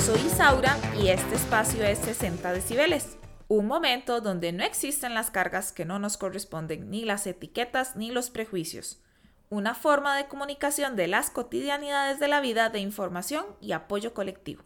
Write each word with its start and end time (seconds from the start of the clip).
Soy 0.00 0.20
Isaura 0.26 0.78
y 1.02 1.08
este 1.08 1.34
espacio 1.34 1.84
es 1.84 1.98
60 1.98 2.52
decibeles, 2.52 3.18
un 3.48 3.66
momento 3.66 4.20
donde 4.20 4.52
no 4.52 4.62
existen 4.62 5.12
las 5.12 5.30
cargas 5.30 5.72
que 5.72 5.84
no 5.84 5.98
nos 5.98 6.16
corresponden, 6.16 6.88
ni 6.88 7.04
las 7.04 7.26
etiquetas 7.26 7.96
ni 7.96 8.10
los 8.10 8.30
prejuicios. 8.30 9.02
Una 9.50 9.74
forma 9.74 10.16
de 10.16 10.28
comunicación 10.28 10.94
de 10.94 11.08
las 11.08 11.30
cotidianidades 11.30 12.20
de 12.20 12.28
la 12.28 12.40
vida 12.40 12.70
de 12.70 12.78
información 12.78 13.44
y 13.60 13.72
apoyo 13.72 14.14
colectivo. 14.14 14.62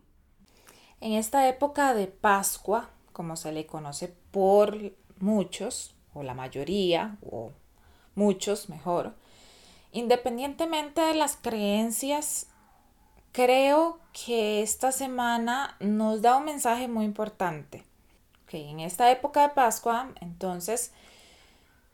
En 1.01 1.15
esta 1.15 1.49
época 1.49 1.95
de 1.95 2.09
Pascua, 2.09 2.91
como 3.13 3.37
se 3.37 3.53
le 3.53 3.67
conoce 3.67 4.15
por 4.31 4.77
muchos, 5.19 5.97
o 6.13 6.23
la 6.23 6.35
mayoría, 6.35 7.17
o 7.23 7.53
muchos 8.15 8.69
mejor, 8.69 9.15
independientemente 9.93 11.01
de 11.01 11.15
las 11.15 11.37
creencias, 11.37 12.49
creo 13.33 13.99
que 14.13 14.63
esta 14.63 14.93
semana 14.93 15.77
nos 15.81 16.23
da 16.23 16.37
un 16.37 16.45
mensaje 16.45 16.87
muy 16.87 17.05
importante. 17.05 17.83
Que 18.47 18.69
en 18.69 18.81
esta 18.81 19.11
época 19.11 19.43
de 19.43 19.55
Pascua, 19.55 20.13
entonces, 20.21 20.93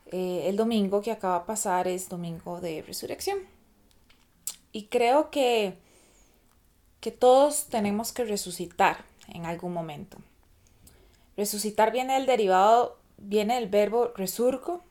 eh, 0.06 0.44
el 0.46 0.56
domingo 0.56 1.00
que 1.00 1.12
acaba 1.12 1.40
de 1.40 1.46
pasar 1.46 1.86
es 1.86 2.08
domingo 2.08 2.60
de 2.60 2.82
resurrección. 2.82 3.38
Y 4.72 4.86
creo 4.86 5.30
que, 5.30 5.78
que 7.00 7.12
todos 7.12 7.66
tenemos 7.66 8.12
que 8.12 8.24
resucitar 8.24 9.04
en 9.28 9.46
algún 9.46 9.72
momento. 9.72 10.18
Resucitar 11.36 11.92
viene 11.92 12.14
del 12.14 12.26
derivado, 12.26 12.98
viene 13.16 13.54
del 13.54 13.68
verbo 13.68 14.12
resurgo, 14.16 14.82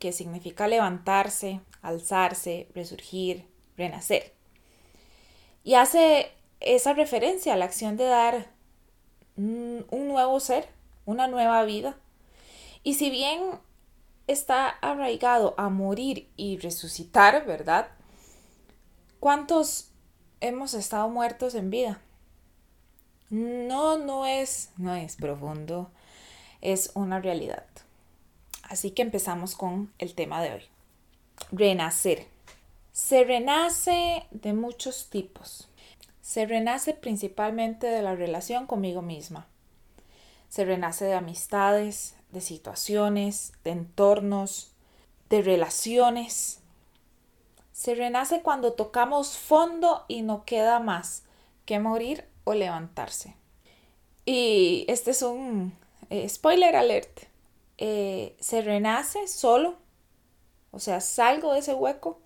que 0.00 0.12
significa 0.12 0.66
levantarse, 0.66 1.60
alzarse, 1.80 2.68
resurgir, 2.74 3.46
renacer. 3.76 4.32
Y 5.64 5.74
hace 5.74 6.30
esa 6.60 6.92
referencia 6.92 7.54
a 7.54 7.56
la 7.56 7.64
acción 7.64 7.96
de 7.96 8.04
dar 8.04 8.50
un 9.36 9.86
nuevo 9.90 10.38
ser, 10.40 10.68
una 11.04 11.26
nueva 11.28 11.64
vida. 11.64 11.96
Y 12.82 12.94
si 12.94 13.10
bien 13.10 13.40
está 14.26 14.68
arraigado 14.68 15.54
a 15.56 15.68
morir 15.68 16.28
y 16.36 16.58
resucitar, 16.58 17.46
¿verdad? 17.46 17.88
¿Cuántos 19.20 19.90
hemos 20.40 20.74
estado 20.74 21.08
muertos 21.08 21.54
en 21.54 21.70
vida? 21.70 22.00
No, 23.30 23.98
no 23.98 24.26
es, 24.26 24.70
no 24.76 24.94
es 24.94 25.16
profundo, 25.16 25.90
es 26.60 26.90
una 26.94 27.20
realidad. 27.20 27.64
Así 28.62 28.90
que 28.90 29.02
empezamos 29.02 29.54
con 29.54 29.92
el 29.98 30.14
tema 30.14 30.42
de 30.42 30.54
hoy. 30.54 30.62
Renacer. 31.50 32.31
Se 32.92 33.24
renace 33.24 34.26
de 34.32 34.52
muchos 34.52 35.08
tipos. 35.08 35.70
Se 36.20 36.44
renace 36.44 36.92
principalmente 36.92 37.86
de 37.86 38.02
la 38.02 38.14
relación 38.14 38.66
conmigo 38.66 39.00
misma. 39.00 39.46
Se 40.50 40.66
renace 40.66 41.06
de 41.06 41.14
amistades, 41.14 42.14
de 42.32 42.42
situaciones, 42.42 43.54
de 43.64 43.70
entornos, 43.70 44.72
de 45.30 45.40
relaciones. 45.40 46.60
Se 47.72 47.94
renace 47.94 48.42
cuando 48.42 48.74
tocamos 48.74 49.38
fondo 49.38 50.04
y 50.06 50.20
no 50.20 50.44
queda 50.44 50.78
más 50.78 51.22
que 51.64 51.80
morir 51.80 52.26
o 52.44 52.52
levantarse. 52.52 53.34
Y 54.26 54.84
este 54.88 55.12
es 55.12 55.22
un 55.22 55.72
eh, 56.10 56.28
spoiler 56.28 56.76
alert. 56.76 57.20
Eh, 57.78 58.36
se 58.38 58.60
renace 58.60 59.26
solo, 59.28 59.76
o 60.72 60.78
sea, 60.78 61.00
salgo 61.00 61.54
de 61.54 61.60
ese 61.60 61.72
hueco 61.72 62.20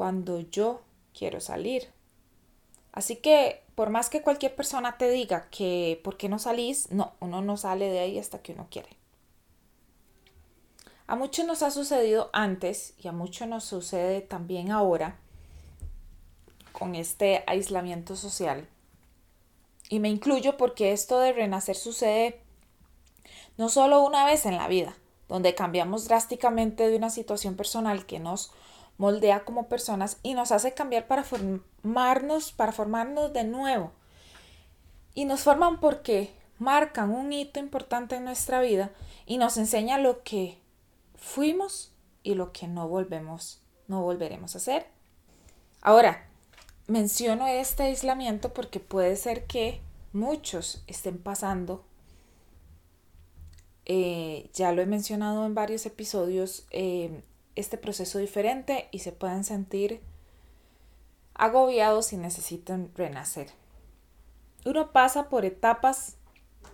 cuando 0.00 0.40
yo 0.40 0.80
quiero 1.12 1.42
salir. 1.42 1.90
Así 2.90 3.16
que 3.16 3.62
por 3.74 3.90
más 3.90 4.08
que 4.08 4.22
cualquier 4.22 4.56
persona 4.56 4.96
te 4.96 5.10
diga 5.10 5.50
que 5.50 6.00
por 6.02 6.16
qué 6.16 6.30
no 6.30 6.38
salís, 6.38 6.90
no, 6.90 7.12
uno 7.20 7.42
no 7.42 7.58
sale 7.58 7.90
de 7.90 7.98
ahí 7.98 8.18
hasta 8.18 8.40
que 8.40 8.52
uno 8.54 8.66
quiere. 8.70 8.88
A 11.06 11.16
muchos 11.16 11.44
nos 11.44 11.62
ha 11.62 11.70
sucedido 11.70 12.30
antes 12.32 12.94
y 12.96 13.08
a 13.08 13.12
muchos 13.12 13.46
nos 13.46 13.64
sucede 13.64 14.22
también 14.22 14.70
ahora 14.70 15.18
con 16.72 16.94
este 16.94 17.44
aislamiento 17.46 18.16
social. 18.16 18.66
Y 19.90 20.00
me 20.00 20.08
incluyo 20.08 20.56
porque 20.56 20.92
esto 20.92 21.18
de 21.18 21.34
renacer 21.34 21.76
sucede 21.76 22.40
no 23.58 23.68
solo 23.68 24.02
una 24.02 24.24
vez 24.24 24.46
en 24.46 24.56
la 24.56 24.66
vida, 24.66 24.96
donde 25.28 25.54
cambiamos 25.54 26.08
drásticamente 26.08 26.88
de 26.88 26.96
una 26.96 27.10
situación 27.10 27.54
personal 27.54 28.06
que 28.06 28.18
nos 28.18 28.50
moldea 29.00 29.46
como 29.46 29.66
personas 29.66 30.18
y 30.22 30.34
nos 30.34 30.52
hace 30.52 30.74
cambiar 30.74 31.06
para 31.06 31.24
formarnos, 31.24 32.52
para 32.52 32.70
formarnos 32.70 33.32
de 33.32 33.44
nuevo. 33.44 33.92
Y 35.14 35.24
nos 35.24 35.40
forman 35.40 35.80
porque 35.80 36.34
marcan 36.58 37.10
un 37.10 37.32
hito 37.32 37.58
importante 37.58 38.16
en 38.16 38.24
nuestra 38.24 38.60
vida 38.60 38.90
y 39.24 39.38
nos 39.38 39.56
enseña 39.56 39.96
lo 39.96 40.22
que 40.22 40.58
fuimos 41.14 41.94
y 42.22 42.34
lo 42.34 42.52
que 42.52 42.68
no 42.68 42.88
volvemos, 42.88 43.62
no 43.88 44.02
volveremos 44.02 44.54
a 44.54 44.58
hacer. 44.58 44.86
Ahora, 45.80 46.28
menciono 46.86 47.46
este 47.46 47.84
aislamiento 47.84 48.52
porque 48.52 48.80
puede 48.80 49.16
ser 49.16 49.46
que 49.46 49.80
muchos 50.12 50.84
estén 50.86 51.16
pasando 51.16 51.86
eh, 53.92 54.50
ya 54.54 54.70
lo 54.72 54.82
he 54.82 54.86
mencionado 54.86 55.44
en 55.46 55.54
varios 55.56 55.84
episodios, 55.84 56.64
eh, 56.70 57.24
este 57.60 57.78
proceso 57.78 58.18
diferente 58.18 58.88
y 58.90 59.00
se 59.00 59.12
pueden 59.12 59.44
sentir 59.44 60.00
agobiados 61.34 62.12
y 62.12 62.16
necesitan 62.16 62.90
renacer. 62.94 63.48
Uno 64.64 64.92
pasa 64.92 65.28
por 65.28 65.44
etapas 65.44 66.16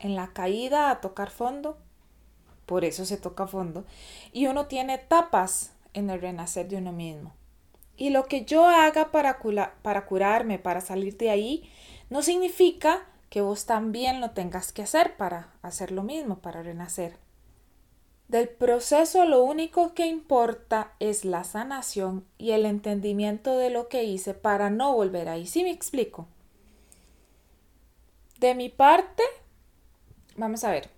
en 0.00 0.16
la 0.16 0.28
caída 0.32 0.90
a 0.90 1.00
tocar 1.00 1.30
fondo, 1.30 1.78
por 2.66 2.84
eso 2.84 3.04
se 3.04 3.16
toca 3.16 3.46
fondo, 3.46 3.84
y 4.32 4.46
uno 4.46 4.66
tiene 4.66 4.94
etapas 4.94 5.72
en 5.92 6.10
el 6.10 6.20
renacer 6.20 6.68
de 6.68 6.78
uno 6.78 6.92
mismo. 6.92 7.32
Y 7.96 8.10
lo 8.10 8.26
que 8.26 8.44
yo 8.44 8.66
haga 8.66 9.10
para, 9.10 9.38
para 9.82 10.06
curarme, 10.06 10.58
para 10.58 10.80
salir 10.80 11.16
de 11.16 11.30
ahí, 11.30 11.70
no 12.10 12.22
significa 12.22 13.06
que 13.30 13.40
vos 13.40 13.66
también 13.66 14.20
lo 14.20 14.30
tengas 14.30 14.72
que 14.72 14.82
hacer 14.82 15.16
para 15.16 15.52
hacer 15.62 15.92
lo 15.92 16.02
mismo, 16.02 16.38
para 16.38 16.62
renacer. 16.62 17.16
Del 18.28 18.48
proceso 18.48 19.24
lo 19.24 19.44
único 19.44 19.94
que 19.94 20.06
importa 20.06 20.92
es 20.98 21.24
la 21.24 21.44
sanación 21.44 22.26
y 22.38 22.50
el 22.50 22.66
entendimiento 22.66 23.56
de 23.56 23.70
lo 23.70 23.88
que 23.88 24.02
hice 24.02 24.34
para 24.34 24.68
no 24.68 24.92
volver 24.92 25.28
ahí. 25.28 25.46
¿Sí 25.46 25.62
me 25.62 25.70
explico? 25.70 26.26
De 28.40 28.54
mi 28.54 28.68
parte, 28.68 29.22
vamos 30.36 30.64
a 30.64 30.70
ver, 30.70 30.90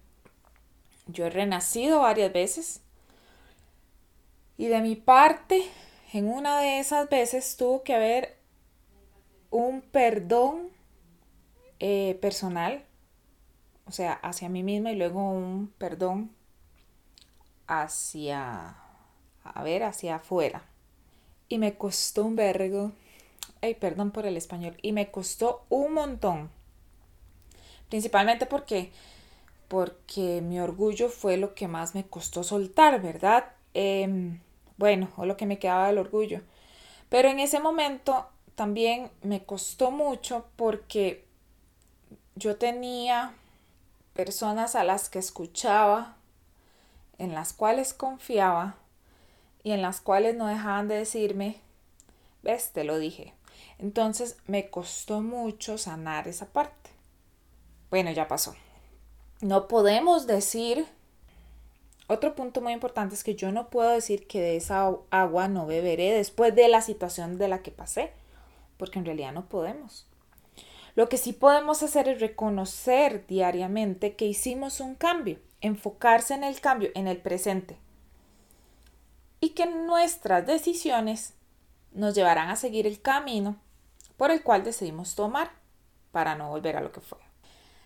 yo 1.06 1.26
he 1.26 1.30
renacido 1.30 2.00
varias 2.00 2.32
veces 2.32 2.80
y 4.56 4.66
de 4.66 4.80
mi 4.80 4.96
parte, 4.96 5.62
en 6.12 6.28
una 6.28 6.60
de 6.60 6.80
esas 6.80 7.08
veces 7.08 7.56
tuvo 7.56 7.84
que 7.84 7.94
haber 7.94 8.36
un 9.50 9.82
perdón 9.82 10.70
eh, 11.78 12.18
personal, 12.20 12.84
o 13.86 13.92
sea, 13.92 14.14
hacia 14.14 14.48
mí 14.48 14.64
misma 14.64 14.90
y 14.90 14.96
luego 14.96 15.30
un 15.30 15.72
perdón 15.78 16.37
hacia, 17.68 18.74
a 19.44 19.62
ver, 19.62 19.84
hacia 19.84 20.16
afuera. 20.16 20.64
Y 21.48 21.58
me 21.58 21.76
costó 21.76 22.24
un 22.24 22.34
vergo, 22.34 22.92
ay, 23.62 23.74
perdón 23.74 24.10
por 24.10 24.26
el 24.26 24.36
español, 24.36 24.76
y 24.82 24.92
me 24.92 25.10
costó 25.10 25.64
un 25.68 25.94
montón. 25.94 26.50
Principalmente 27.88 28.46
porque, 28.46 28.90
porque 29.68 30.40
mi 30.42 30.58
orgullo 30.58 31.08
fue 31.08 31.36
lo 31.36 31.54
que 31.54 31.68
más 31.68 31.94
me 31.94 32.04
costó 32.04 32.42
soltar, 32.42 33.00
¿verdad? 33.00 33.52
Em, 33.74 34.40
bueno, 34.76 35.08
o 35.16 35.24
lo 35.24 35.36
que 35.36 35.46
me 35.46 35.58
quedaba 35.58 35.86
del 35.86 35.98
orgullo. 35.98 36.40
Pero 37.08 37.28
en 37.28 37.38
ese 37.38 37.60
momento 37.60 38.26
también 38.54 39.10
me 39.22 39.44
costó 39.44 39.90
mucho 39.90 40.46
porque 40.56 41.24
yo 42.34 42.56
tenía 42.56 43.34
personas 44.14 44.74
a 44.74 44.84
las 44.84 45.08
que 45.08 45.18
escuchaba 45.18 46.17
en 47.18 47.34
las 47.34 47.52
cuales 47.52 47.92
confiaba 47.92 48.76
y 49.62 49.72
en 49.72 49.82
las 49.82 50.00
cuales 50.00 50.36
no 50.36 50.46
dejaban 50.46 50.88
de 50.88 50.96
decirme, 50.96 51.60
ves, 52.42 52.70
te 52.72 52.84
lo 52.84 52.98
dije. 52.98 53.34
Entonces 53.78 54.36
me 54.46 54.70
costó 54.70 55.20
mucho 55.20 55.78
sanar 55.78 56.28
esa 56.28 56.46
parte. 56.46 56.90
Bueno, 57.90 58.10
ya 58.12 58.28
pasó. 58.28 58.54
No 59.40 59.68
podemos 59.68 60.26
decir, 60.26 60.86
otro 62.06 62.34
punto 62.34 62.60
muy 62.60 62.72
importante 62.72 63.14
es 63.14 63.24
que 63.24 63.34
yo 63.34 63.52
no 63.52 63.68
puedo 63.68 63.90
decir 63.90 64.26
que 64.26 64.40
de 64.40 64.56
esa 64.56 64.90
agua 65.10 65.48
no 65.48 65.66
beberé 65.66 66.12
después 66.12 66.54
de 66.54 66.68
la 66.68 66.80
situación 66.80 67.38
de 67.38 67.48
la 67.48 67.62
que 67.62 67.70
pasé, 67.70 68.12
porque 68.76 68.98
en 68.98 69.04
realidad 69.04 69.32
no 69.32 69.46
podemos. 69.46 70.06
Lo 70.94 71.08
que 71.08 71.16
sí 71.16 71.32
podemos 71.32 71.82
hacer 71.82 72.08
es 72.08 72.20
reconocer 72.20 73.26
diariamente 73.26 74.16
que 74.16 74.26
hicimos 74.26 74.80
un 74.80 74.96
cambio 74.96 75.38
enfocarse 75.60 76.34
en 76.34 76.44
el 76.44 76.60
cambio, 76.60 76.90
en 76.94 77.08
el 77.08 77.18
presente. 77.18 77.78
Y 79.40 79.50
que 79.50 79.66
nuestras 79.66 80.46
decisiones 80.46 81.34
nos 81.92 82.14
llevarán 82.14 82.50
a 82.50 82.56
seguir 82.56 82.86
el 82.86 83.00
camino 83.00 83.56
por 84.16 84.30
el 84.30 84.42
cual 84.42 84.64
decidimos 84.64 85.14
tomar 85.14 85.50
para 86.12 86.34
no 86.34 86.50
volver 86.50 86.76
a 86.76 86.80
lo 86.80 86.92
que 86.92 87.00
fue. 87.00 87.18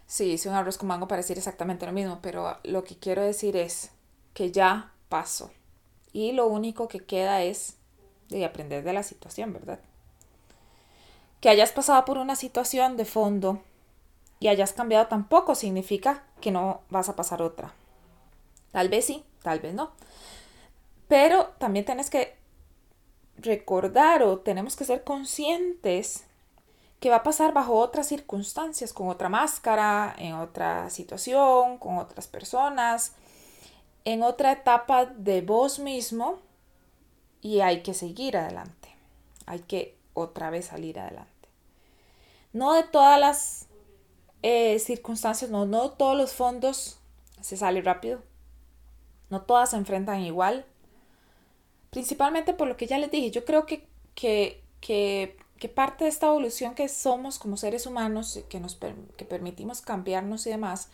Sí, 0.07 0.33
hice 0.33 0.49
un 0.49 0.55
arroz 0.55 0.79
con 0.79 0.89
mango 0.89 1.09
para 1.09 1.23
decir 1.23 1.39
exactamente 1.39 1.87
lo 1.87 1.93
mismo, 1.93 2.21
pero 2.23 2.59
lo 2.65 2.85
que 2.85 2.99
quiero 2.99 3.23
decir 3.23 3.57
es 3.57 3.91
que 4.35 4.51
ya 4.53 4.93
pasó. 5.09 5.51
Y 6.13 6.33
lo 6.33 6.47
único 6.47 6.89
que 6.89 7.01
queda 7.01 7.43
es 7.43 7.77
de 8.29 8.45
aprender 8.45 8.83
de 8.85 8.93
la 8.93 9.03
situación, 9.03 9.53
¿verdad? 9.53 9.81
Que 11.41 11.49
hayas 11.49 11.73
pasado 11.73 12.05
por 12.05 12.19
una 12.19 12.37
situación 12.37 12.97
de 12.97 13.05
fondo 13.05 13.63
y 14.43 14.49
hayas 14.49 14.73
cambiado 14.73 15.07
tampoco 15.07 15.55
significa 15.55 16.25
que 16.41 16.51
no 16.51 16.81
vas 16.91 17.09
a 17.09 17.15
pasar 17.15 17.43
otra. 17.43 17.73
Tal 18.73 18.89
vez 18.89 19.05
sí, 19.05 19.25
tal 19.41 19.61
vez 19.61 19.73
no. 19.73 19.93
Pero 21.07 21.53
también 21.59 21.85
tienes 21.85 22.11
que 22.11 22.35
recordar 23.37 24.25
o 24.25 24.41
tenemos 24.41 24.75
que 24.75 24.85
ser 24.85 25.05
conscientes 25.05 26.25
que 26.99 27.09
va 27.09 27.17
a 27.17 27.23
pasar 27.23 27.55
bajo 27.55 27.75
otras 27.75 28.09
circunstancias, 28.09 28.93
con 28.93 29.09
otra 29.09 29.29
máscara, 29.29 30.13
en 30.19 30.35
otra 30.35 30.91
situación, 30.91 31.79
con 31.79 31.99
otras 31.99 32.27
personas, 32.27 33.13
en 34.05 34.25
otra 34.25 34.51
etapa 34.51 35.07
de 35.07 35.43
vos 35.43 35.79
mismo 35.79 36.41
y 37.41 37.61
hay 37.61 37.85
que 37.85 37.95
seguir 37.95 38.37
adelante. 38.37 38.89
Hay 39.47 39.61
que 39.61 39.97
otra 40.15 40.51
vez 40.51 40.67
salir 40.67 40.99
adelante. 40.99 41.31
No 42.53 42.73
de 42.73 42.83
todas 42.83 43.21
las 43.21 43.69
eh, 44.43 44.79
circunstancias, 44.79 45.51
no, 45.51 45.67
no 45.67 45.91
todos 45.91 46.17
los 46.17 46.33
fondos 46.33 46.99
se 47.41 47.57
sale 47.57 47.81
rápido. 47.83 48.23
No 49.31 49.43
todas 49.43 49.71
se 49.71 49.77
enfrentan 49.77 50.21
igual. 50.21 50.67
Principalmente 51.91 52.53
por 52.55 52.69
lo 52.69 52.77
que 52.77 52.87
ya 52.87 52.99
les 52.99 53.11
dije, 53.11 53.31
yo 53.31 53.45
creo 53.45 53.67
que, 53.67 53.87
que, 54.15 54.63
que, 54.81 55.37
parte 55.75 56.05
de 56.05 56.11
esta 56.11 56.27
evolución 56.27 56.75
que 56.75 56.89
somos 56.89 57.39
como 57.39 57.57
seres 57.57 57.87
humanos, 57.87 58.41
que 58.49 58.61
nos 58.61 58.79
que 59.17 59.25
permitimos 59.25 59.81
cambiarnos 59.81 60.47
y 60.47 60.51
demás, 60.51 60.89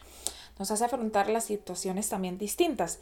nos 0.58 0.70
hace 0.70 0.84
afrontar 0.84 1.30
las 1.30 1.44
situaciones 1.44 2.08
también 2.08 2.36
distintas. 2.36 3.00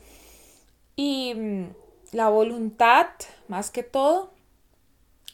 Y 0.94 1.34
mm, 1.34 1.64
la 2.12 2.28
voluntad, 2.28 3.08
más 3.48 3.70
que 3.70 3.82
todo, 3.82 4.30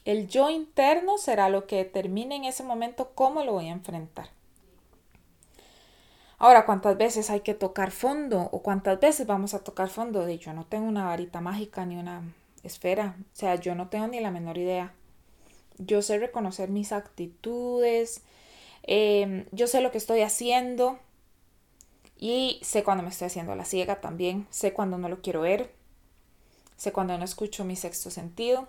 el 0.04 0.26
yo 0.28 0.50
interno 0.50 1.18
será 1.18 1.48
lo 1.48 1.66
que 1.66 1.76
determine 1.76 2.36
en 2.36 2.44
ese 2.44 2.64
momento 2.64 3.12
cómo 3.14 3.44
lo 3.44 3.52
voy 3.52 3.68
a 3.68 3.72
enfrentar. 3.72 4.30
Ahora, 6.42 6.66
¿cuántas 6.66 6.96
veces 6.96 7.30
hay 7.30 7.42
que 7.42 7.54
tocar 7.54 7.92
fondo 7.92 8.48
o 8.50 8.64
cuántas 8.64 8.98
veces 8.98 9.28
vamos 9.28 9.54
a 9.54 9.62
tocar 9.62 9.88
fondo? 9.88 10.26
De 10.26 10.38
yo 10.38 10.52
no 10.52 10.66
tengo 10.66 10.88
una 10.88 11.04
varita 11.04 11.40
mágica 11.40 11.86
ni 11.86 11.94
una 11.96 12.34
esfera, 12.64 13.14
o 13.20 13.36
sea, 13.36 13.54
yo 13.54 13.76
no 13.76 13.90
tengo 13.90 14.08
ni 14.08 14.18
la 14.18 14.32
menor 14.32 14.58
idea. 14.58 14.92
Yo 15.78 16.02
sé 16.02 16.18
reconocer 16.18 16.68
mis 16.68 16.90
actitudes, 16.90 18.22
em, 18.82 19.46
yo 19.52 19.68
sé 19.68 19.80
lo 19.82 19.92
que 19.92 19.98
estoy 19.98 20.22
haciendo 20.22 20.98
y 22.18 22.58
sé 22.64 22.82
cuando 22.82 23.04
me 23.04 23.10
estoy 23.10 23.28
haciendo 23.28 23.54
la 23.54 23.64
ciega 23.64 24.00
también, 24.00 24.48
sé 24.50 24.72
cuando 24.72 24.98
no 24.98 25.08
lo 25.08 25.22
quiero 25.22 25.42
ver, 25.42 25.70
sé 26.76 26.90
cuando 26.90 27.16
no 27.18 27.24
escucho 27.24 27.64
mi 27.64 27.76
sexto 27.76 28.10
sentido 28.10 28.66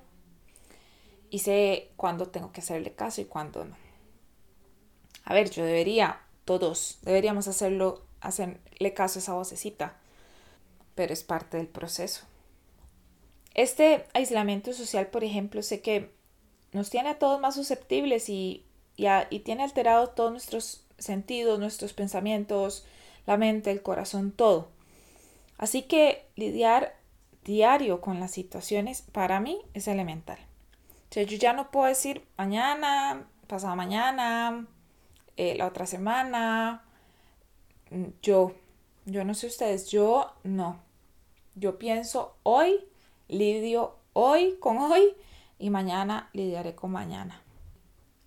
y 1.32 1.40
sé 1.40 1.90
cuándo 1.96 2.28
tengo 2.28 2.52
que 2.52 2.62
hacerle 2.62 2.94
caso 2.94 3.22
y 3.22 3.26
cuándo 3.26 3.66
no. 3.66 3.76
A 5.26 5.34
ver, 5.34 5.50
yo 5.50 5.66
debería, 5.66 6.20
todos 6.46 7.00
deberíamos 7.02 7.48
hacerlo, 7.48 8.04
hacerle 8.22 8.94
caso 8.94 9.20
a 9.20 9.22
esa 9.22 9.34
vocecita, 9.34 9.98
pero 10.96 11.14
es 11.14 11.24
parte 11.24 11.58
del 11.58 11.68
proceso. 11.68 12.26
Este 13.54 14.06
aislamiento 14.14 14.74
social, 14.74 15.08
por 15.08 15.24
ejemplo, 15.24 15.62
sé 15.62 15.82
que 15.82 16.12
nos 16.72 16.90
tiene 16.90 17.10
a 17.10 17.20
todos 17.20 17.40
más 17.40 17.56
susceptibles 17.56 18.30
y, 18.30 18.66
y, 18.98 19.40
tiene 19.40 19.64
alterado 19.64 20.10
todos 20.10 20.32
nuestros 20.32 20.84
sentidos, 20.98 21.60
nuestros 21.60 21.94
pensamientos, 21.94 22.86
la 23.28 23.38
mente, 23.38 23.72
el 23.72 23.82
corazón, 23.82 24.32
todo. 24.32 24.70
Así 25.58 25.84
que 25.84 26.26
lidiar 26.36 26.96
diario 27.44 28.02
con 28.02 28.20
las 28.20 28.32
situaciones 28.32 29.04
para 29.04 29.40
mí 29.40 29.60
es 29.74 29.88
elemental. 29.88 30.40
O 31.10 31.14
sea, 31.14 31.24
yo 31.24 31.38
ya 31.38 31.54
no 31.54 31.70
puedo 31.70 31.86
decir 31.86 32.26
mañana, 32.38 33.28
pasado 33.48 33.76
mañana, 33.76 34.66
eh, 35.38 35.56
la 35.56 35.68
otra 35.68 35.86
semana, 35.86 36.84
yo, 38.22 38.54
yo 39.06 39.24
no 39.24 39.34
sé 39.34 39.48
ustedes, 39.48 39.90
yo 39.90 40.34
no. 40.44 40.80
Yo 41.56 41.78
pienso 41.78 42.36
hoy 42.44 42.80
lidio 43.28 43.96
hoy 44.14 44.58
con 44.60 44.78
hoy 44.78 45.16
y 45.60 45.70
mañana 45.70 46.30
lidiaré 46.34 46.76
con 46.76 46.92
mañana. 46.92 47.42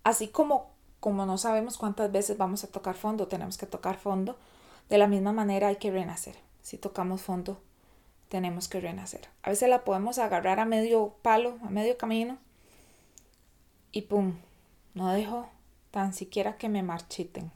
Así 0.03 0.29
como, 0.29 0.71
como 0.99 1.25
no 1.25 1.37
sabemos 1.37 1.77
cuántas 1.77 2.11
veces 2.11 2.37
vamos 2.37 2.63
a 2.63 2.71
tocar 2.71 2.95
fondo, 2.95 3.27
tenemos 3.27 3.57
que 3.57 3.65
tocar 3.65 3.97
fondo, 3.97 4.37
de 4.89 4.97
la 4.97 5.07
misma 5.07 5.33
manera 5.33 5.67
hay 5.67 5.77
que 5.77 5.91
renacer. 5.91 6.35
Si 6.61 6.77
tocamos 6.77 7.21
fondo, 7.21 7.61
tenemos 8.29 8.67
que 8.67 8.79
renacer. 8.79 9.27
A 9.43 9.49
veces 9.49 9.69
la 9.69 9.83
podemos 9.83 10.17
agarrar 10.19 10.59
a 10.59 10.65
medio 10.65 11.15
palo, 11.21 11.57
a 11.63 11.69
medio 11.69 11.97
camino 11.97 12.37
y 13.91 14.03
pum, 14.03 14.35
no 14.93 15.11
dejo 15.11 15.49
tan 15.97 16.13
siquiera 16.13 16.57
que 16.59 16.69
me 16.69 16.83
marchiten. 16.83 17.51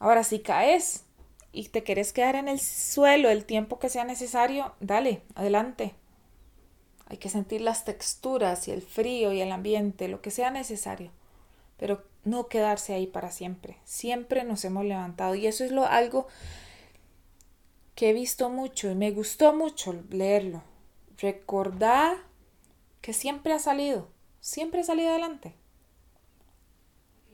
Ahora, 0.00 0.24
si 0.24 0.40
caes 0.40 1.04
y 1.52 1.68
te 1.68 1.84
quieres 1.84 2.12
quedar 2.12 2.34
en 2.34 2.48
el 2.48 2.58
suelo 2.58 3.30
el 3.30 3.44
tiempo 3.44 3.78
que 3.78 3.88
sea 3.88 4.02
necesario, 4.02 4.74
dale, 4.80 5.22
adelante. 5.36 5.94
Hay 7.06 7.18
que 7.18 7.28
sentir 7.28 7.60
las 7.60 7.84
texturas 7.84 8.66
y 8.66 8.72
el 8.72 8.82
frío 8.82 9.32
y 9.32 9.42
el 9.42 9.52
ambiente, 9.52 10.08
lo 10.08 10.22
que 10.22 10.32
sea 10.32 10.50
necesario, 10.50 11.12
pero 11.76 12.02
no 12.24 12.48
quedarse 12.48 12.94
ahí 12.94 13.06
para 13.06 13.30
siempre. 13.30 13.76
Siempre 13.84 14.42
nos 14.42 14.64
hemos 14.64 14.84
levantado 14.84 15.36
y 15.36 15.46
eso 15.46 15.62
es 15.62 15.70
lo 15.70 15.86
algo 15.86 16.26
que 17.94 18.10
he 18.10 18.12
visto 18.12 18.50
mucho 18.50 18.90
y 18.90 18.96
me 18.96 19.12
gustó 19.12 19.54
mucho 19.54 19.94
leerlo. 20.10 20.64
Recordar 21.18 22.16
que 23.00 23.12
siempre 23.12 23.52
ha 23.52 23.60
salido, 23.60 24.08
siempre 24.40 24.80
ha 24.80 24.84
salido 24.84 25.10
adelante. 25.10 25.54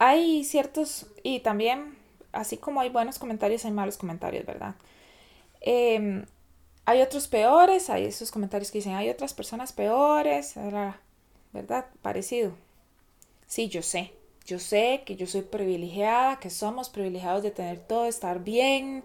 Hay 0.04 0.44
ciertos, 0.44 1.06
y 1.22 1.40
también, 1.40 1.96
así 2.32 2.56
como 2.56 2.80
hay 2.80 2.88
buenos 2.88 3.18
comentarios, 3.20 3.64
hay 3.64 3.70
malos 3.72 3.96
comentarios, 3.96 4.44
¿verdad? 4.44 4.74
Eh, 5.60 6.24
hay 6.86 7.02
otros 7.02 7.28
peores, 7.28 7.90
hay 7.90 8.04
esos 8.06 8.30
comentarios 8.32 8.70
que 8.72 8.78
dicen, 8.78 8.94
hay 8.94 9.10
otras 9.10 9.34
personas 9.34 9.72
peores, 9.72 10.54
¿verdad? 11.52 11.86
Parecido. 12.02 12.52
Sí, 13.46 13.68
yo 13.68 13.82
sé, 13.82 14.12
yo 14.46 14.58
sé 14.58 15.02
que 15.06 15.16
yo 15.16 15.26
soy 15.26 15.42
privilegiada, 15.42 16.40
que 16.40 16.50
somos 16.50 16.90
privilegiados 16.90 17.42
de 17.42 17.50
tener 17.52 17.78
todo, 17.80 18.06
estar 18.06 18.44
bien. 18.44 19.04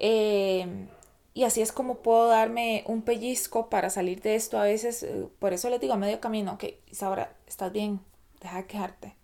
Em, 0.00 0.88
y 1.34 1.44
así 1.44 1.62
es 1.62 1.72
como 1.72 1.96
puedo 1.98 2.28
darme 2.28 2.84
un 2.88 3.02
pellizco 3.02 3.70
para 3.70 3.90
salir 3.90 4.22
de 4.22 4.36
esto 4.36 4.58
a 4.58 4.64
veces. 4.64 5.04
Eh, 5.04 5.28
por 5.40 5.54
eso 5.54 5.70
les 5.70 5.80
digo 5.80 5.94
a 5.94 5.98
medio 5.98 6.20
camino, 6.20 6.54
ok, 6.54 6.64
ahora 7.02 7.34
estás 7.48 7.72
bien, 7.72 8.00
deja 8.42 8.58
de 8.58 8.66
quejarte. 8.68 9.15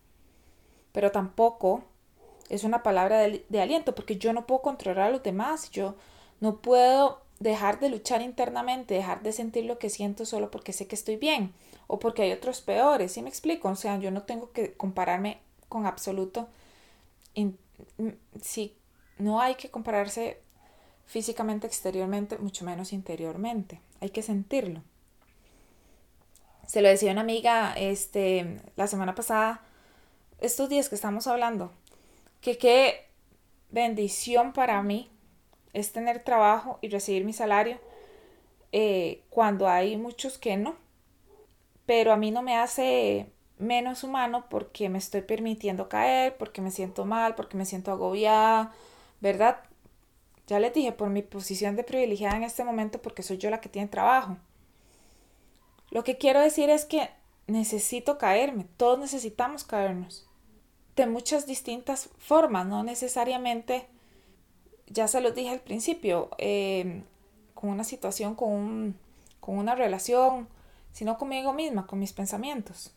Pero 0.93 1.11
tampoco 1.11 1.83
es 2.49 2.65
una 2.65 2.83
palabra 2.83 3.19
de, 3.19 3.61
aliento, 3.61 3.95
porque 3.95 4.19
yo 4.19 4.33
no 4.33 4.47
puedo 4.47 4.63
controlar 4.63 5.09
a 5.09 5.11
los 5.11 5.23
demás, 5.23 5.71
yo 5.71 5.95
no 6.41 6.59
puedo 6.59 7.23
dejar 7.41 7.81
de 7.81 7.89
luchar 7.89 8.23
internamente, 8.23 8.95
dejar 8.95 9.23
de 9.23 9.33
sentir 9.33 9.65
lo 9.65 9.79
que 9.79 9.91
siento 9.91 10.27
solo 10.27 10.51
porque 10.51 10.73
sé 10.73 10.87
que 10.87 10.95
estoy 10.95 11.17
bien 11.17 11.53
o 11.87 11.99
porque 11.99 12.23
hay 12.23 12.33
otros 12.33 12.61
peores, 12.61 13.13
¿sí 13.13 13.23
me 13.23 13.29
explico? 13.29 13.69
O 13.69 13.75
sea, 13.75 13.99
yo 13.99 14.11
no 14.11 14.23
tengo 14.23 14.53
que 14.53 14.75
compararme 14.75 15.41
con 15.69 15.87
absoluto. 15.87 16.49
Si 18.41 18.77
no 19.19 19.41
hay 19.41 19.55
que 19.55 19.71
compararse 19.71 20.39
físicamente, 21.07 21.67
exteriormente, 21.67 22.39
mucho 22.39 22.65
menos 22.65 22.93
interiormente. 22.93 23.81
Hay 24.01 24.11
que 24.11 24.23
sentirlo. 24.23 24.83
Se 26.67 26.81
lo 26.81 26.89
decía 26.89 27.13
una 27.13 27.21
amiga 27.23 27.75
este, 27.77 28.61
la 28.77 28.87
semana 28.87 29.15
pasada, 29.15 29.63
estos 30.43 30.69
días 30.69 30.89
que 30.89 30.95
estamos 30.97 31.27
hablando, 31.27 31.73
que 32.41 32.59
qué 32.59 33.09
bendición 33.71 34.53
para 34.53 34.83
mí 34.83 35.11
es 35.73 35.93
tener 35.93 36.23
trabajo 36.23 36.79
y 36.83 36.89
recibir 36.89 37.25
mi 37.25 37.33
salario 37.33 37.79
eh, 38.73 39.23
cuando 39.31 39.69
hay 39.69 39.97
muchos 39.97 40.39
que 40.39 40.57
no. 40.57 40.77
Pero 41.87 42.13
a 42.13 42.17
mí 42.17 42.31
no 42.31 42.43
me 42.43 42.57
hace 42.57 43.33
menos 43.59 44.03
humano 44.03 44.47
porque 44.51 44.89
me 44.89 44.99
estoy 44.99 45.23
permitiendo 45.23 45.89
caer, 45.89 46.37
porque 46.37 46.61
me 46.61 46.71
siento 46.71 47.05
mal, 47.05 47.35
porque 47.35 47.57
me 47.57 47.65
siento 47.65 47.91
agobiada, 47.91 48.73
¿verdad? 49.21 49.61
Ya 50.49 50.59
les 50.59 50.75
dije, 50.75 50.93
por 50.93 51.09
mi 51.09 51.23
posición 51.23 51.77
de 51.77 51.85
privilegiada 51.85 52.37
en 52.37 52.43
este 52.43 52.65
momento, 52.65 53.01
porque 53.01 53.23
soy 53.23 53.39
yo 53.39 53.49
la 53.51 53.61
que 53.61 53.69
tiene 53.69 53.89
trabajo. 53.89 54.37
Lo 55.91 56.05
que 56.05 56.19
quiero 56.19 56.41
decir 56.41 56.69
es 56.71 56.85
que 56.85 57.09
necesito 57.47 58.19
caerme, 58.19 58.67
todos 58.77 58.99
necesitamos 58.99 59.65
caernos, 59.65 60.29
de 60.97 61.07
muchas 61.07 61.47
distintas 61.47 62.11
formas, 62.19 62.67
no 62.67 62.83
necesariamente 62.85 63.87
ya 64.87 65.09
se 65.09 65.21
los 65.21 65.35
dije 65.35 65.51
al 65.51 65.61
principio, 65.61 66.31
em, 66.39 67.05
con 67.55 67.71
una 67.71 67.85
situación, 67.85 68.35
con, 68.35 68.97
con 69.41 69.57
una 69.57 69.75
relación, 69.75 70.49
sino 70.93 71.17
conmigo 71.19 71.53
misma, 71.53 71.87
con 71.87 71.99
mis 71.99 72.13
pensamientos. 72.13 72.93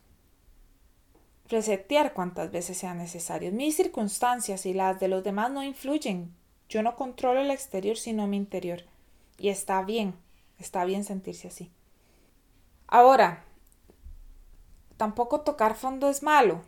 resetear 1.48 2.14
cuantas 2.14 2.52
veces 2.52 2.76
sea 2.80 2.96
necesario. 2.96 3.52
Mis 3.52 3.76
circunstancias 3.76 4.66
y 4.66 4.74
las 4.74 5.00
de 5.00 5.08
los 5.08 5.24
demás 5.24 5.52
no 5.52 5.64
influyen. 5.64 6.34
Yo 6.70 6.82
no 6.82 6.96
controlo 6.96 7.40
el 7.40 7.52
exterior 7.52 7.98
sino 7.98 8.26
mi 8.26 8.38
interior. 8.38 8.82
Y 9.38 9.50
está 9.50 9.84
bien, 9.84 10.16
está 10.58 10.86
bien 10.86 11.04
sentirse 11.04 11.50
así. 11.50 11.72
Ahora, 12.88 13.44
tampoco 14.98 15.42
tocar 15.42 15.76
fondo 15.76 16.10
es 16.10 16.24
malo, 16.24 16.62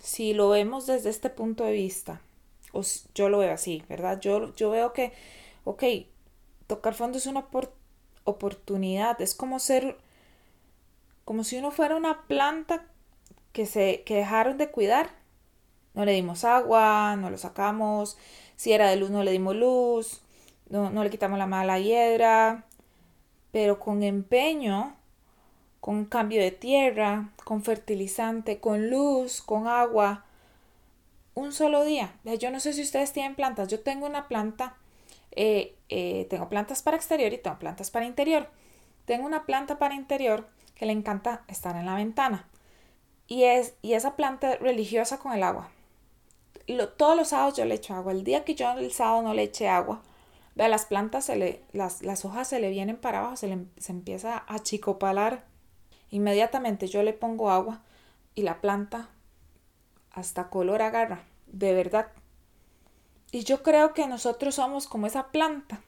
si 0.00 0.34
lo 0.34 0.48
vemos 0.48 0.86
desde 0.86 1.10
este 1.10 1.30
punto 1.30 1.64
de 1.64 1.72
vista. 1.72 2.20
O 2.72 2.82
yo 3.14 3.28
lo 3.28 3.38
veo 3.38 3.52
así, 3.52 3.82
¿verdad? 3.88 4.20
Yo, 4.20 4.54
yo 4.54 4.70
veo 4.70 4.92
que, 4.92 5.12
ok, 5.64 5.82
tocar 6.66 6.94
fondo 6.94 7.18
es 7.18 7.26
una 7.26 7.46
oportunidad, 8.24 9.20
es 9.20 9.34
como 9.34 9.58
ser, 9.58 9.96
como 11.24 11.44
si 11.44 11.56
uno 11.58 11.70
fuera 11.70 11.96
una 11.96 12.26
planta 12.26 12.86
que, 13.52 13.66
se, 13.66 14.02
que 14.04 14.16
dejaron 14.16 14.58
de 14.58 14.70
cuidar. 14.70 15.10
No 15.94 16.04
le 16.04 16.12
dimos 16.12 16.44
agua, 16.44 17.16
no 17.16 17.30
lo 17.30 17.38
sacamos, 17.38 18.18
si 18.56 18.72
era 18.72 18.90
de 18.90 18.96
luz 18.96 19.10
no 19.10 19.22
le 19.22 19.32
dimos 19.32 19.56
luz, 19.56 20.20
no, 20.68 20.90
no 20.90 21.02
le 21.02 21.10
quitamos 21.10 21.38
la 21.38 21.46
mala 21.46 21.78
hiedra, 21.78 22.66
pero 23.50 23.78
con 23.80 24.02
empeño 24.02 24.94
con 25.86 26.04
cambio 26.04 26.42
de 26.42 26.50
tierra, 26.50 27.30
con 27.44 27.62
fertilizante, 27.62 28.58
con 28.58 28.90
luz, 28.90 29.40
con 29.40 29.68
agua. 29.68 30.24
Un 31.34 31.52
solo 31.52 31.84
día. 31.84 32.12
Yo 32.40 32.50
no 32.50 32.58
sé 32.58 32.72
si 32.72 32.82
ustedes 32.82 33.12
tienen 33.12 33.36
plantas. 33.36 33.68
Yo 33.68 33.78
tengo 33.78 34.04
una 34.04 34.26
planta, 34.26 34.74
eh, 35.30 35.76
eh, 35.88 36.26
tengo 36.28 36.48
plantas 36.48 36.82
para 36.82 36.96
exterior 36.96 37.32
y 37.32 37.38
tengo 37.38 37.60
plantas 37.60 37.92
para 37.92 38.04
interior. 38.04 38.50
Tengo 39.04 39.26
una 39.26 39.46
planta 39.46 39.78
para 39.78 39.94
interior 39.94 40.48
que 40.74 40.86
le 40.86 40.92
encanta 40.92 41.44
estar 41.46 41.76
en 41.76 41.86
la 41.86 41.94
ventana. 41.94 42.48
Y, 43.28 43.44
es, 43.44 43.74
y 43.80 43.92
esa 43.92 44.16
planta 44.16 44.56
religiosa 44.56 45.20
con 45.20 45.34
el 45.34 45.44
agua. 45.44 45.70
todos 46.96 47.16
los 47.16 47.28
sábados 47.28 47.56
yo 47.56 47.64
le 47.64 47.76
echo 47.76 47.94
agua. 47.94 48.10
El 48.10 48.24
día 48.24 48.44
que 48.44 48.56
yo 48.56 48.72
el 48.72 48.90
sábado 48.90 49.22
no 49.22 49.34
le 49.34 49.44
eche 49.44 49.68
agua, 49.68 50.02
vea, 50.56 50.66
las 50.66 50.86
plantas, 50.86 51.26
se 51.26 51.36
le, 51.36 51.62
las, 51.70 52.02
las 52.02 52.24
hojas 52.24 52.48
se 52.48 52.58
le 52.58 52.70
vienen 52.70 52.96
para 52.96 53.20
abajo, 53.20 53.36
se, 53.36 53.46
le, 53.46 53.66
se 53.78 53.92
empieza 53.92 54.42
a 54.48 54.58
chicopalar 54.58 55.44
Inmediatamente 56.10 56.86
yo 56.86 57.02
le 57.02 57.12
pongo 57.12 57.50
agua 57.50 57.82
y 58.34 58.42
la 58.42 58.60
planta 58.60 59.08
hasta 60.12 60.48
color 60.48 60.82
agarra, 60.82 61.24
de 61.46 61.74
verdad. 61.74 62.08
Y 63.32 63.44
yo 63.44 63.62
creo 63.62 63.92
que 63.92 64.06
nosotros 64.06 64.54
somos 64.54 64.86
como 64.86 65.06
esa 65.06 65.28
planta, 65.28 65.82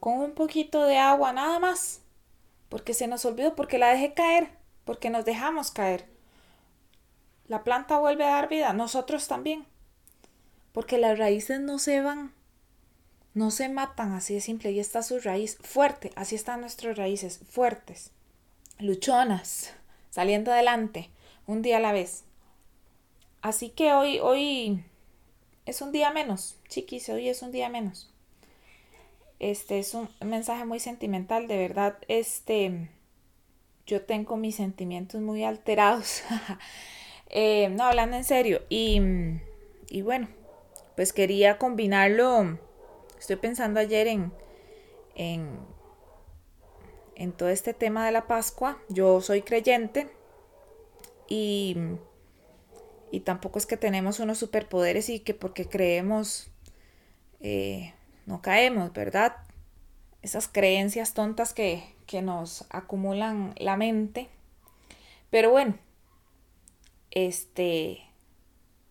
con 0.00 0.18
un 0.20 0.32
poquito 0.32 0.84
de 0.84 0.98
agua 0.98 1.32
nada 1.32 1.58
más, 1.58 2.02
porque 2.68 2.94
se 2.94 3.08
nos 3.08 3.24
olvidó, 3.24 3.56
porque 3.56 3.78
la 3.78 3.88
dejé 3.88 4.14
caer, 4.14 4.50
porque 4.84 5.10
nos 5.10 5.24
dejamos 5.24 5.70
caer. 5.70 6.06
La 7.48 7.64
planta 7.64 7.98
vuelve 7.98 8.24
a 8.24 8.34
dar 8.34 8.48
vida, 8.48 8.72
nosotros 8.72 9.26
también, 9.26 9.66
porque 10.72 10.98
las 10.98 11.18
raíces 11.18 11.60
no 11.60 11.78
se 11.78 12.00
van, 12.00 12.32
no 13.34 13.50
se 13.50 13.68
matan, 13.68 14.12
así 14.12 14.34
de 14.34 14.40
simple, 14.40 14.70
y 14.70 14.78
está 14.78 15.02
su 15.02 15.18
raíz 15.18 15.58
fuerte, 15.58 16.12
así 16.14 16.36
están 16.36 16.60
nuestras 16.60 16.96
raíces, 16.96 17.40
fuertes 17.50 18.12
luchonas, 18.78 19.74
saliendo 20.10 20.52
adelante, 20.52 21.10
un 21.46 21.62
día 21.62 21.78
a 21.78 21.80
la 21.80 21.92
vez. 21.92 22.24
Así 23.42 23.70
que 23.70 23.92
hoy, 23.92 24.18
hoy 24.20 24.84
es 25.66 25.80
un 25.82 25.92
día 25.92 26.10
menos, 26.10 26.56
chiquis, 26.68 27.08
hoy 27.08 27.28
es 27.28 27.42
un 27.42 27.52
día 27.52 27.68
menos. 27.68 28.12
Este 29.38 29.78
es 29.78 29.94
un 29.94 30.08
mensaje 30.20 30.64
muy 30.64 30.80
sentimental, 30.80 31.46
de 31.46 31.56
verdad, 31.56 31.98
este, 32.08 32.88
yo 33.86 34.02
tengo 34.02 34.36
mis 34.36 34.56
sentimientos 34.56 35.20
muy 35.20 35.44
alterados. 35.44 36.22
Eh, 37.30 37.68
no, 37.68 37.84
hablando 37.84 38.16
en 38.16 38.24
serio. 38.24 38.62
Y, 38.70 39.02
y 39.90 40.00
bueno, 40.00 40.28
pues 40.96 41.12
quería 41.12 41.58
combinarlo. 41.58 42.58
Estoy 43.18 43.36
pensando 43.36 43.80
ayer 43.80 44.06
en, 44.06 44.32
en 45.14 45.58
en 47.18 47.32
todo 47.32 47.50
este 47.50 47.74
tema 47.74 48.06
de 48.06 48.12
la 48.12 48.26
Pascua. 48.26 48.78
Yo 48.88 49.20
soy 49.20 49.42
creyente 49.42 50.08
y, 51.28 51.76
y 53.10 53.20
tampoco 53.20 53.58
es 53.58 53.66
que 53.66 53.76
tenemos 53.76 54.20
unos 54.20 54.38
superpoderes 54.38 55.10
y 55.10 55.20
que 55.20 55.34
porque 55.34 55.68
creemos 55.68 56.50
eh, 57.40 57.92
no 58.26 58.40
caemos, 58.40 58.92
¿verdad? 58.92 59.36
Esas 60.22 60.48
creencias 60.48 61.14
tontas 61.14 61.52
que, 61.52 61.94
que 62.06 62.22
nos 62.22 62.66
acumulan 62.70 63.54
la 63.58 63.76
mente. 63.76 64.28
Pero 65.30 65.50
bueno, 65.50 65.78
este, 67.10 68.00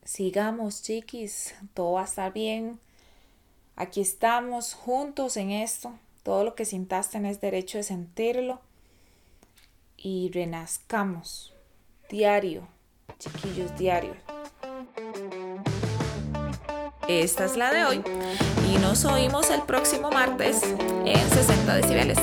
sigamos 0.03 0.81
chiquis, 0.81 1.55
todo 1.74 1.93
va 1.93 2.01
a 2.01 2.05
estar 2.05 2.34
bien. 2.34 2.79
Aquí 3.75 4.01
estamos 4.01 4.74
juntos 4.74 5.38
en 5.38 5.51
esto. 5.51 5.98
Todo 6.27 6.43
lo 6.43 6.55
que 6.55 6.65
sintas 6.65 7.10
tenés 7.10 7.39
derecho 7.39 7.77
de 7.77 7.86
sentirlo. 7.86 8.60
Y 9.96 10.29
renazcamos. 10.34 11.53
Diario. 12.10 12.67
Chiquillos, 13.17 13.77
diario. 13.77 14.13
Esta 17.07 17.46
es 17.46 17.55
la 17.55 17.72
de 17.72 17.86
hoy. 17.86 18.03
Y 18.69 18.77
nos 18.79 19.05
oímos 19.05 19.50
el 19.51 19.62
próximo 19.62 20.12
martes 20.12 20.63
en 21.05 21.29
60 21.29 21.75
decibeles. 21.75 22.17